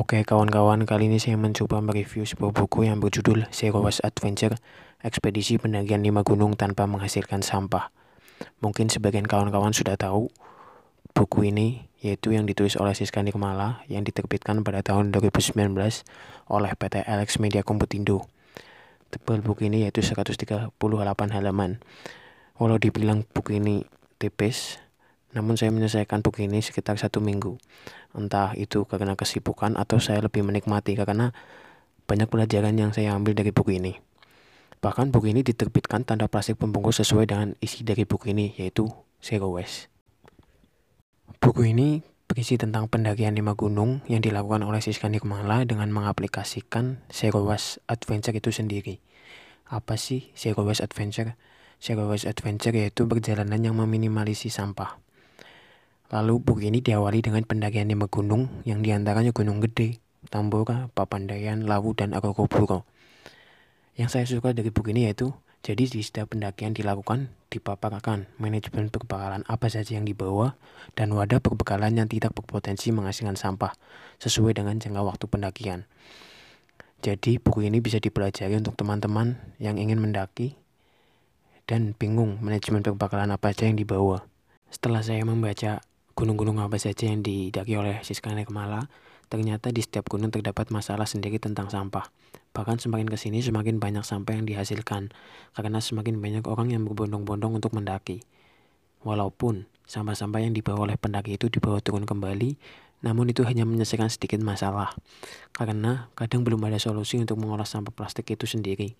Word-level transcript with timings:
Hai 0.00 0.24
kawan-kawan, 0.24 0.88
kali 0.88 1.12
ini 1.12 1.20
saya 1.20 1.36
mencoba 1.36 1.84
mereview 1.84 2.24
sebuah 2.24 2.56
buku 2.56 2.88
yang 2.88 3.04
berjudul 3.04 3.52
Zero 3.52 3.84
Waste 3.84 4.00
Adventure 4.00 4.56
Ekspedisi 5.04 5.60
Pendakian 5.60 6.00
Lima 6.00 6.24
Gunung 6.24 6.56
Tanpa 6.56 6.88
Menghasilkan 6.88 7.44
Sampah. 7.44 7.92
Mungkin 8.64 8.88
sebagian 8.88 9.28
kawan-kawan 9.28 9.76
sudah 9.76 10.00
tahu 10.00 10.32
buku 11.12 11.52
ini, 11.52 11.84
yaitu 12.00 12.32
yang 12.32 12.48
ditulis 12.48 12.80
oleh 12.80 12.96
Siska 12.96 13.20
Nirmala 13.20 13.84
yang 13.92 14.00
diterbitkan 14.00 14.64
pada 14.64 14.80
tahun 14.80 15.12
2019 15.12 15.52
oleh 16.48 16.72
PT 16.80 17.04
Alex 17.04 17.36
Media 17.36 17.60
Komputindo. 17.60 18.24
Tebal 19.12 19.44
buku 19.44 19.68
ini 19.68 19.84
yaitu 19.84 20.00
138 20.00 20.40
halaman. 21.28 21.76
Walau 22.56 22.80
dibilang 22.80 23.28
buku 23.36 23.60
ini 23.60 23.84
tipis, 24.16 24.80
namun 25.30 25.54
saya 25.54 25.70
menyelesaikan 25.70 26.26
buku 26.26 26.50
ini 26.50 26.58
sekitar 26.58 26.98
satu 26.98 27.22
minggu. 27.22 27.58
Entah 28.16 28.54
itu 28.58 28.82
karena 28.86 29.14
kesibukan 29.14 29.78
atau 29.78 30.02
saya 30.02 30.26
lebih 30.26 30.42
menikmati 30.42 30.98
karena 30.98 31.30
banyak 32.10 32.26
pelajaran 32.26 32.74
yang 32.74 32.90
saya 32.90 33.14
ambil 33.14 33.38
dari 33.38 33.54
buku 33.54 33.78
ini. 33.78 33.94
Bahkan 34.80 35.14
buku 35.14 35.30
ini 35.30 35.46
diterbitkan 35.46 36.02
tanda 36.02 36.26
plastik 36.26 36.58
pembungkus 36.58 36.98
sesuai 37.04 37.30
dengan 37.30 37.48
isi 37.62 37.86
dari 37.86 38.02
buku 38.02 38.34
ini 38.34 38.56
yaitu 38.58 38.90
Zero 39.22 39.52
Waste. 39.54 39.92
Buku 41.38 41.68
ini 41.70 42.02
berisi 42.26 42.58
tentang 42.58 42.88
pendakian 42.88 43.36
lima 43.36 43.54
gunung 43.54 44.00
yang 44.10 44.24
dilakukan 44.24 44.64
oleh 44.64 44.80
Siska 44.82 45.06
Nirmala 45.12 45.62
dengan 45.68 45.92
mengaplikasikan 45.92 47.04
Zero 47.12 47.44
Waste 47.46 47.84
Adventure 47.86 48.34
itu 48.34 48.50
sendiri. 48.50 48.98
Apa 49.68 49.94
sih 49.94 50.32
Zero 50.34 50.66
Waste 50.66 50.82
Adventure? 50.82 51.38
Zero 51.78 52.08
Waste 52.10 52.26
Adventure 52.26 52.74
yaitu 52.74 53.06
perjalanan 53.06 53.60
yang 53.60 53.76
meminimalisi 53.78 54.48
sampah. 54.48 55.09
Lalu 56.10 56.42
buku 56.42 56.66
ini 56.66 56.82
diawali 56.82 57.22
dengan 57.22 57.46
pendakian 57.46 57.86
lima 57.86 58.10
gunung 58.10 58.50
yang 58.66 58.82
di 58.82 58.90
antaranya 58.90 59.30
Gunung 59.30 59.62
Gede, 59.62 60.02
Tambora, 60.26 60.90
Papandayan, 60.90 61.70
Lawu, 61.70 61.94
dan 61.94 62.18
Argopuro. 62.18 62.82
Yang 63.94 64.08
saya 64.10 64.26
suka 64.26 64.50
dari 64.50 64.74
buku 64.74 64.90
ini 64.90 65.06
yaitu 65.06 65.30
jadi 65.62 65.86
di 65.86 66.02
setiap 66.02 66.34
pendakian 66.34 66.74
dilakukan 66.74 67.30
dipaparkan 67.52 68.26
manajemen 68.40 68.88
perbekalan 68.88 69.44
apa 69.44 69.68
saja 69.68 70.00
yang 70.00 70.08
dibawa 70.08 70.56
dan 70.98 71.12
wadah 71.14 71.38
perbekalan 71.38 71.94
yang 71.94 72.08
tidak 72.10 72.34
berpotensi 72.34 72.90
menghasilkan 72.90 73.36
sampah 73.36 73.76
sesuai 74.18 74.56
dengan 74.56 74.82
jangka 74.82 75.06
waktu 75.06 75.24
pendakian. 75.30 75.86
Jadi 77.06 77.38
buku 77.38 77.70
ini 77.70 77.78
bisa 77.78 78.02
dipelajari 78.02 78.56
untuk 78.58 78.74
teman-teman 78.74 79.38
yang 79.62 79.78
ingin 79.78 80.00
mendaki 80.02 80.58
dan 81.70 81.94
bingung 81.94 82.42
manajemen 82.42 82.82
perbekalan 82.82 83.30
apa 83.30 83.54
saja 83.54 83.70
yang 83.70 83.78
dibawa. 83.78 84.26
Setelah 84.72 85.04
saya 85.04 85.22
membaca 85.28 85.84
gunung-gunung 86.20 86.60
apa 86.60 86.76
saja 86.76 87.08
yang 87.08 87.24
didaki 87.24 87.80
oleh 87.80 88.04
Siska 88.04 88.36
Kemala, 88.44 88.92
ternyata 89.32 89.72
di 89.72 89.80
setiap 89.80 90.04
gunung 90.12 90.28
terdapat 90.28 90.68
masalah 90.68 91.08
sendiri 91.08 91.40
tentang 91.40 91.72
sampah. 91.72 92.12
Bahkan 92.52 92.76
semakin 92.76 93.08
ke 93.08 93.16
sini 93.16 93.40
semakin 93.40 93.80
banyak 93.80 94.04
sampah 94.04 94.36
yang 94.36 94.44
dihasilkan, 94.44 95.16
karena 95.56 95.80
semakin 95.80 96.20
banyak 96.20 96.44
orang 96.44 96.76
yang 96.76 96.84
berbondong-bondong 96.84 97.56
untuk 97.56 97.72
mendaki. 97.72 98.20
Walaupun 99.00 99.64
sampah-sampah 99.88 100.44
yang 100.44 100.52
dibawa 100.52 100.92
oleh 100.92 101.00
pendaki 101.00 101.40
itu 101.40 101.48
dibawa 101.48 101.80
turun 101.80 102.04
kembali, 102.04 102.60
namun 103.00 103.32
itu 103.32 103.40
hanya 103.48 103.64
menyelesaikan 103.64 104.12
sedikit 104.12 104.44
masalah, 104.44 104.92
karena 105.56 106.12
kadang 106.20 106.44
belum 106.44 106.60
ada 106.68 106.76
solusi 106.76 107.16
untuk 107.16 107.40
mengolah 107.40 107.64
sampah 107.64 107.96
plastik 107.96 108.28
itu 108.28 108.44
sendiri, 108.44 108.92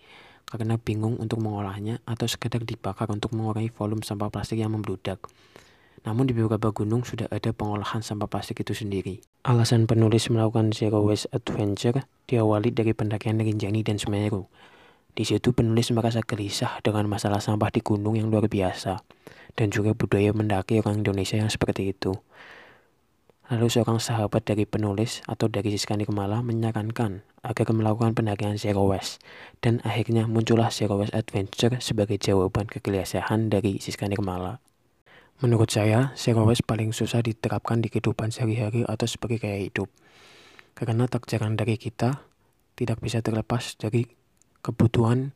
karena 0.48 0.80
bingung 0.80 1.20
untuk 1.20 1.44
mengolahnya 1.44 2.00
atau 2.08 2.24
sekedar 2.24 2.64
dibakar 2.64 3.12
untuk 3.12 3.36
mengurangi 3.36 3.68
volume 3.68 4.00
sampah 4.00 4.32
plastik 4.32 4.56
yang 4.56 4.72
membludak. 4.72 5.20
Namun 6.00 6.24
di 6.24 6.32
beberapa 6.32 6.72
gunung 6.72 7.04
sudah 7.04 7.28
ada 7.28 7.52
pengolahan 7.52 8.00
sampah 8.00 8.24
plastik 8.24 8.64
itu 8.64 8.72
sendiri. 8.72 9.20
Alasan 9.44 9.84
penulis 9.84 10.32
melakukan 10.32 10.72
Zero 10.72 11.04
Waste 11.04 11.28
Adventure 11.36 12.08
diawali 12.24 12.72
dari 12.72 12.96
pendakian 12.96 13.36
Rinjani 13.36 13.84
dan 13.84 14.00
Semeru. 14.00 14.48
Di 15.12 15.28
situ 15.28 15.52
penulis 15.52 15.92
merasa 15.92 16.24
gelisah 16.24 16.80
dengan 16.80 17.04
masalah 17.10 17.42
sampah 17.42 17.68
di 17.68 17.84
gunung 17.84 18.16
yang 18.16 18.32
luar 18.32 18.48
biasa, 18.48 19.02
dan 19.58 19.68
juga 19.68 19.92
budaya 19.92 20.30
mendaki 20.32 20.80
orang 20.80 21.02
Indonesia 21.04 21.36
yang 21.36 21.52
seperti 21.52 21.92
itu. 21.92 22.16
Lalu 23.50 23.66
seorang 23.66 23.98
sahabat 23.98 24.46
dari 24.46 24.62
penulis 24.62 25.26
atau 25.26 25.50
dari 25.50 25.74
Siskani 25.74 26.06
Kemala 26.06 26.38
menyarankan 26.38 27.26
agar 27.42 27.66
melakukan 27.74 28.14
pendakian 28.14 28.54
Zero 28.54 28.86
Waste, 28.86 29.18
dan 29.58 29.82
akhirnya 29.82 30.30
muncullah 30.30 30.70
Zero 30.70 30.94
Waste 31.02 31.18
Adventure 31.18 31.82
sebagai 31.82 32.14
jawaban 32.14 32.70
kegelisahan 32.70 33.50
dari 33.50 33.82
Siskani 33.82 34.14
Kemala. 34.14 34.62
Menurut 35.40 35.72
saya, 35.72 36.12
zero 36.20 36.44
waste 36.44 36.68
paling 36.68 36.92
susah 36.92 37.24
diterapkan 37.24 37.80
di 37.80 37.88
kehidupan 37.88 38.28
sehari-hari 38.28 38.84
atau 38.84 39.08
sebagai 39.08 39.40
gaya 39.40 39.56
hidup. 39.56 39.88
Karena 40.76 41.08
tak 41.08 41.24
jarang 41.32 41.56
dari 41.56 41.80
kita 41.80 42.28
tidak 42.76 43.00
bisa 43.00 43.24
terlepas 43.24 43.72
dari 43.80 44.04
kebutuhan 44.60 45.32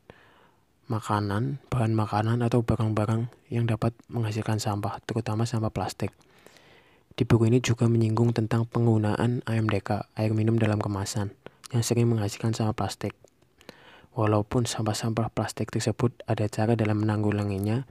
makanan, 0.92 1.56
bahan 1.72 1.96
makanan 1.96 2.44
atau 2.44 2.60
barang-barang 2.60 3.32
yang 3.48 3.64
dapat 3.64 3.96
menghasilkan 4.12 4.60
sampah, 4.60 5.00
terutama 5.08 5.48
sampah 5.48 5.72
plastik. 5.72 6.12
Di 7.16 7.24
buku 7.24 7.48
ini 7.48 7.64
juga 7.64 7.88
menyinggung 7.88 8.36
tentang 8.36 8.68
penggunaan 8.68 9.40
AMDK, 9.48 10.12
air 10.20 10.36
minum 10.36 10.60
dalam 10.60 10.84
kemasan, 10.84 11.32
yang 11.72 11.80
sering 11.80 12.12
menghasilkan 12.12 12.52
sampah 12.52 12.76
plastik. 12.76 13.16
Walaupun 14.12 14.68
sampah-sampah 14.68 15.32
plastik 15.32 15.72
tersebut 15.72 16.12
ada 16.28 16.44
cara 16.52 16.76
dalam 16.76 17.00
menanggulanginya, 17.00 17.88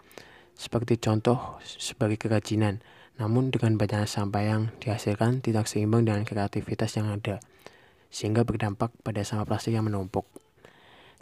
seperti 0.54 1.02
contoh 1.02 1.58
sebagai 1.66 2.18
kerajinan, 2.22 2.82
namun 3.18 3.54
dengan 3.54 3.78
banyak 3.78 4.10
sampah 4.10 4.44
yang 4.44 4.62
dihasilkan 4.82 5.42
tidak 5.42 5.70
seimbang 5.70 6.06
dengan 6.06 6.26
kreativitas 6.26 6.98
yang 6.98 7.14
ada, 7.14 7.42
sehingga 8.10 8.46
berdampak 8.46 8.94
pada 9.02 9.22
sampah 9.22 9.46
plastik 9.46 9.74
yang 9.74 9.86
menumpuk. 9.86 10.26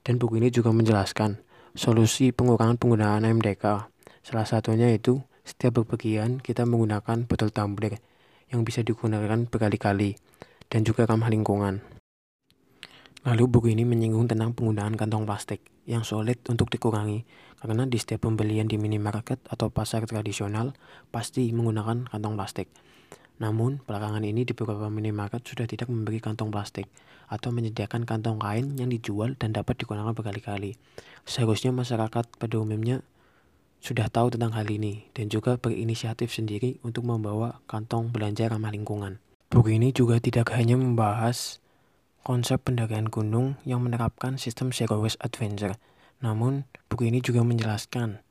Dan 0.02 0.18
buku 0.18 0.42
ini 0.42 0.50
juga 0.50 0.74
menjelaskan 0.74 1.40
solusi 1.78 2.34
pengurangan 2.36 2.80
penggunaan 2.80 3.28
MDK. 3.28 3.88
Salah 4.22 4.48
satunya 4.48 4.92
itu 4.92 5.22
setiap 5.42 5.82
bepergian 5.82 6.42
kita 6.42 6.66
menggunakan 6.66 7.26
botol 7.26 7.50
tumbler 7.50 7.98
yang 8.52 8.68
bisa 8.68 8.84
digunakan 8.84 9.48
berkali-kali 9.48 10.20
dan 10.68 10.84
juga 10.84 11.08
ramah 11.08 11.32
lingkungan. 11.32 11.82
Lalu 13.22 13.44
buku 13.46 13.68
ini 13.78 13.86
menyinggung 13.86 14.26
tentang 14.26 14.58
penggunaan 14.58 14.98
kantong 14.98 15.30
plastik 15.30 15.62
yang 15.90 16.06
sulit 16.06 16.42
untuk 16.48 16.70
dikurangi 16.70 17.26
karena 17.62 17.86
di 17.86 17.98
setiap 17.98 18.26
pembelian 18.30 18.66
di 18.70 18.78
minimarket 18.78 19.42
atau 19.50 19.70
pasar 19.70 20.06
tradisional 20.06 20.74
pasti 21.10 21.50
menggunakan 21.54 22.10
kantong 22.10 22.36
plastik. 22.38 22.68
Namun, 23.42 23.82
belakangan 23.90 24.22
ini 24.22 24.46
di 24.46 24.54
beberapa 24.54 24.86
minimarket 24.94 25.42
sudah 25.42 25.66
tidak 25.66 25.90
memberi 25.90 26.22
kantong 26.22 26.54
plastik 26.54 26.86
atau 27.26 27.50
menyediakan 27.50 28.06
kantong 28.06 28.38
kain 28.38 28.78
yang 28.78 28.94
dijual 28.94 29.34
dan 29.34 29.50
dapat 29.50 29.82
digunakan 29.82 30.14
berkali-kali. 30.14 30.78
Seharusnya 31.26 31.74
masyarakat 31.74 32.38
pada 32.38 32.56
umumnya 32.62 33.02
sudah 33.82 34.14
tahu 34.14 34.30
tentang 34.38 34.54
hal 34.54 34.70
ini 34.70 35.10
dan 35.18 35.34
juga 35.34 35.58
berinisiatif 35.58 36.30
sendiri 36.30 36.78
untuk 36.86 37.02
membawa 37.02 37.66
kantong 37.66 38.14
belanja 38.14 38.46
ramah 38.46 38.70
lingkungan. 38.70 39.18
Buku 39.50 39.82
ini 39.82 39.90
juga 39.90 40.22
tidak 40.22 40.54
hanya 40.54 40.78
membahas 40.78 41.58
konsep 42.22 42.62
pendakian 42.62 43.10
gunung 43.10 43.58
yang 43.66 43.82
menerapkan 43.82 44.38
sistem 44.38 44.70
zero 44.70 45.02
waste 45.02 45.18
adventure. 45.26 45.74
Namun, 46.22 46.70
buku 46.86 47.10
ini 47.10 47.18
juga 47.18 47.42
menjelaskan 47.42 48.22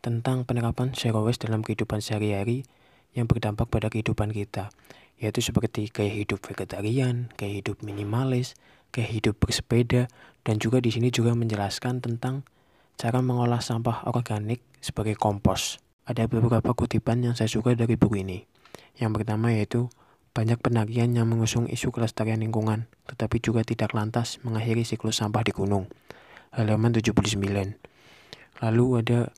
tentang 0.00 0.48
penerapan 0.48 0.96
zero 0.96 1.20
waste 1.24 1.44
dalam 1.44 1.60
kehidupan 1.60 2.00
sehari-hari 2.00 2.64
yang 3.12 3.28
berdampak 3.28 3.68
pada 3.68 3.92
kehidupan 3.92 4.32
kita, 4.32 4.72
yaitu 5.20 5.44
seperti 5.44 5.92
gaya 5.92 6.12
hidup 6.12 6.40
vegetarian, 6.40 7.28
gaya 7.36 7.60
hidup 7.60 7.84
minimalis, 7.84 8.56
gaya 8.90 9.12
hidup 9.12 9.36
bersepeda, 9.36 10.08
dan 10.42 10.56
juga 10.56 10.80
di 10.80 10.88
sini 10.88 11.12
juga 11.12 11.36
menjelaskan 11.36 12.00
tentang 12.00 12.48
cara 12.96 13.20
mengolah 13.20 13.60
sampah 13.60 14.08
organik 14.08 14.64
sebagai 14.80 15.20
kompos. 15.20 15.80
Ada 16.04 16.28
beberapa 16.28 16.76
kutipan 16.76 17.24
yang 17.24 17.36
saya 17.36 17.48
suka 17.48 17.72
dari 17.72 17.96
buku 17.96 18.24
ini. 18.24 18.44
Yang 19.00 19.20
pertama 19.20 19.52
yaitu 19.52 19.88
banyak 20.34 20.58
pendakian 20.58 21.14
yang 21.14 21.30
mengusung 21.30 21.70
isu 21.70 21.94
kelestarian 21.94 22.42
lingkungan, 22.42 22.90
tetapi 23.06 23.38
juga 23.38 23.62
tidak 23.62 23.94
lantas 23.94 24.42
mengakhiri 24.42 24.82
siklus 24.82 25.22
sampah 25.22 25.46
di 25.46 25.54
gunung. 25.54 25.86
Halaman 26.52 26.90
79. 26.92 27.38
Lalu 28.60 28.86
ada 28.98 29.30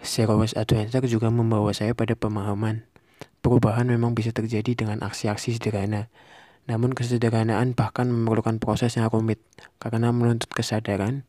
Zero 0.00 0.38
Waste 0.38 0.56
Adventure 0.56 1.04
juga 1.10 1.28
membawa 1.28 1.74
saya 1.74 1.92
pada 1.92 2.14
pemahaman 2.14 2.88
perubahan 3.40 3.88
memang 3.88 4.12
bisa 4.12 4.30
terjadi 4.30 4.76
dengan 4.76 5.00
aksi-aksi 5.00 5.56
sederhana. 5.56 6.12
Namun 6.68 6.94
kesederhanaan 6.94 7.74
bahkan 7.74 8.06
memerlukan 8.06 8.60
proses 8.62 8.94
yang 8.94 9.10
rumit 9.10 9.40
karena 9.82 10.12
menuntut 10.14 10.52
kesadaran, 10.52 11.26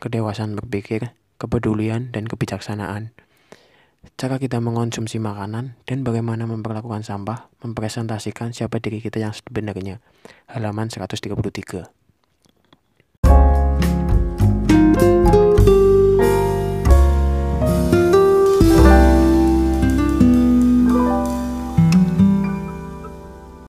kedewasaan 0.00 0.54
berpikir, 0.56 1.12
kepedulian, 1.36 2.14
dan 2.14 2.24
kebijaksanaan 2.24 3.12
cara 4.18 4.38
kita 4.38 4.62
mengonsumsi 4.62 5.18
makanan, 5.18 5.78
dan 5.86 5.98
bagaimana 6.06 6.46
memperlakukan 6.46 7.02
sampah 7.02 7.50
mempresentasikan 7.62 8.54
siapa 8.54 8.78
diri 8.78 9.02
kita 9.02 9.18
yang 9.18 9.34
sebenarnya. 9.34 9.98
Halaman 10.50 10.90
133 10.90 11.97